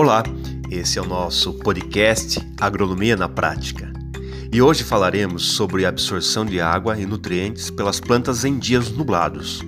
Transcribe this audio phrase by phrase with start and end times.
[0.00, 0.22] Olá,
[0.70, 3.92] esse é o nosso podcast Agronomia na Prática.
[4.52, 9.60] E hoje falaremos sobre absorção de água e nutrientes pelas plantas em dias nublados.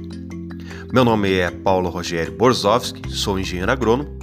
[0.93, 4.21] Meu nome é Paulo Rogério Borzowski, sou engenheiro agrônomo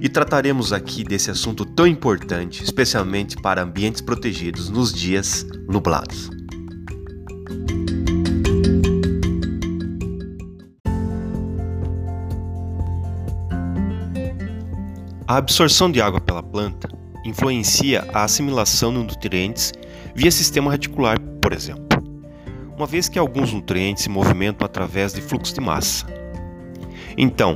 [0.00, 6.37] e trataremos aqui desse assunto tão importante, especialmente para ambientes protegidos nos dias nublados.
[15.28, 16.88] A absorção de água pela planta
[17.22, 19.74] influencia a assimilação de nutrientes
[20.14, 22.02] via sistema reticular, por exemplo,
[22.74, 26.06] uma vez que alguns nutrientes se movimentam através de fluxo de massa.
[27.14, 27.52] Então,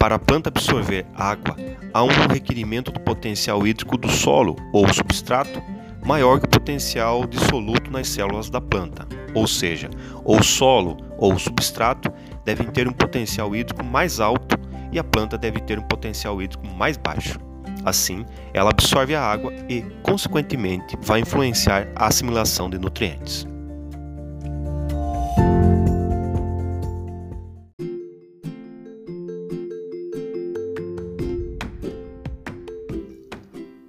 [0.00, 1.54] para a planta absorver água,
[1.94, 5.62] há um requerimento do potencial hídrico do solo ou substrato
[6.04, 9.06] maior que o potencial dissoluto nas células da planta.
[9.32, 9.88] Ou seja,
[10.24, 12.12] o solo ou substrato
[12.44, 14.51] devem ter um potencial hídrico mais alto
[14.92, 17.38] e a planta deve ter um potencial hídrico mais baixo.
[17.84, 23.46] Assim, ela absorve a água e, consequentemente, vai influenciar a assimilação de nutrientes.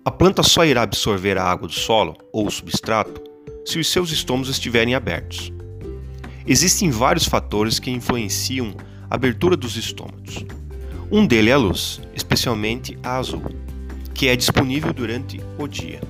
[0.06, 3.22] A planta só irá absorver a água do solo ou substrato
[3.66, 5.52] se os seus estômagos estiverem abertos.
[6.46, 8.74] Existem vários fatores que influenciam
[9.10, 10.46] a abertura dos estômagos.
[11.16, 13.44] Um deles é a luz, especialmente a azul,
[14.16, 16.02] que é disponível durante o dia.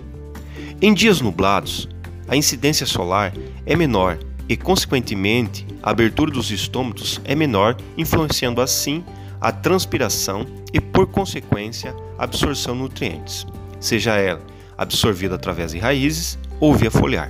[0.82, 1.90] Em dias nublados,
[2.26, 3.34] a incidência solar
[3.66, 9.04] é menor e, consequentemente, a abertura dos estômagos é menor, influenciando assim
[9.42, 13.46] a transpiração e, por consequência, a absorção de nutrientes,
[13.82, 14.42] seja ela
[14.78, 17.30] absorvida através de raízes ou via foliar.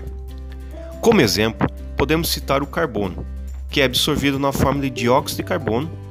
[1.01, 3.25] Como exemplo, podemos citar o carbono,
[3.71, 6.02] que é absorvido na forma de dióxido de carbono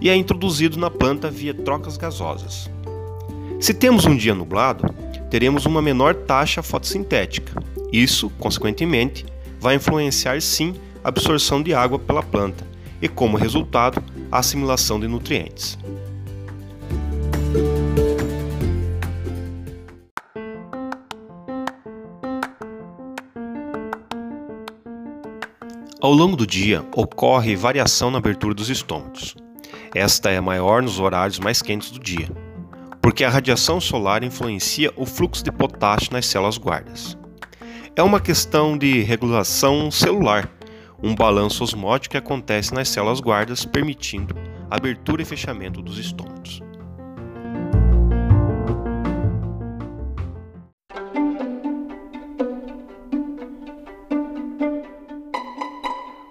[0.00, 2.70] e é introduzido na planta via trocas gasosas.
[3.58, 4.84] Se temos um dia nublado,
[5.30, 7.60] teremos uma menor taxa fotossintética.
[7.92, 9.24] Isso, consequentemente,
[9.58, 12.66] vai influenciar sim a absorção de água pela planta
[13.00, 15.78] e, como resultado, a assimilação de nutrientes.
[26.00, 29.34] Ao longo do dia, ocorre variação na abertura dos estômagos.
[29.98, 32.28] Esta é maior nos horários mais quentes do dia,
[33.00, 37.16] porque a radiação solar influencia o fluxo de potássio nas células guardas.
[37.96, 40.50] É uma questão de regulação celular,
[41.02, 44.36] um balanço osmótico que acontece nas células guardas, permitindo
[44.70, 46.60] abertura e fechamento dos estômagos.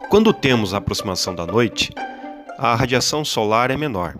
[0.08, 1.90] Quando temos a aproximação da noite,
[2.58, 4.16] a radiação solar é menor.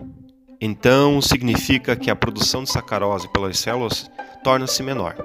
[0.60, 4.10] Então, significa que a produção de sacarose pelas células
[4.42, 5.16] torna-se menor.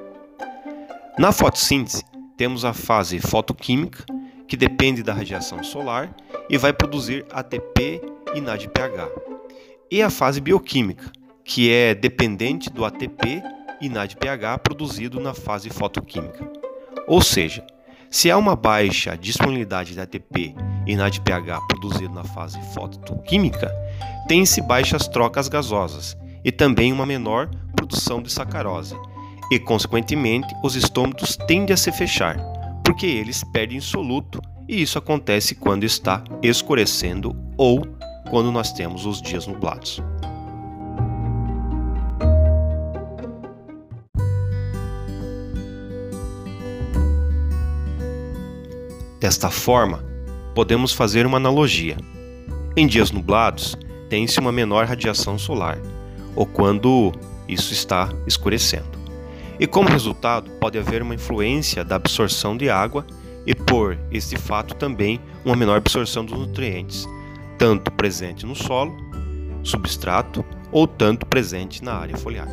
[1.18, 2.04] Na fotossíntese,
[2.38, 4.06] temos a fase fotoquímica,
[4.48, 6.14] que depende da radiação solar
[6.50, 8.02] e vai produzir ATP
[8.34, 9.10] e NADPH.
[9.90, 11.12] E a fase bioquímica,
[11.44, 13.42] que é dependente do ATP
[13.82, 16.50] e NADPH produzido na fase fotoquímica.
[17.08, 17.66] Ou seja,
[18.10, 20.56] se há uma baixa disponibilidade de ATP
[20.86, 23.72] e NADPH produzido na fase fotoquímica,
[24.28, 28.96] tem-se baixas trocas gasosas e também uma menor produção de sacarose,
[29.52, 32.38] e consequentemente os estômagos tendem a se fechar,
[32.84, 37.86] porque eles perdem soluto, e isso acontece quando está escurecendo ou
[38.30, 40.02] quando nós temos os dias nublados.
[49.20, 50.11] Desta forma,
[50.54, 51.98] podemos fazer uma analogia.
[52.76, 53.78] Em dias nublados,
[54.10, 55.78] tem-se uma menor radiação solar,
[56.36, 57.12] ou quando
[57.48, 59.00] isso está escurecendo.
[59.60, 63.06] E como resultado, pode haver uma influência da absorção de água
[63.46, 67.08] e, por este fato, também uma menor absorção dos nutrientes,
[67.58, 68.96] tanto presente no solo,
[69.64, 72.48] substrato, ou tanto presente na área foliar.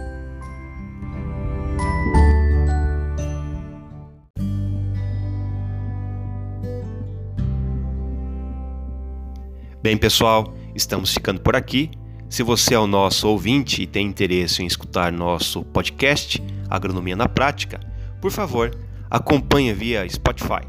[9.81, 11.89] Bem, pessoal, estamos ficando por aqui.
[12.29, 17.29] Se você é o nosso ouvinte e tem interesse em escutar nosso podcast Agronomia na
[17.29, 17.79] Prática,
[18.21, 18.77] por favor,
[19.09, 20.67] acompanhe via Spotify.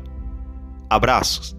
[0.88, 1.59] Abraços!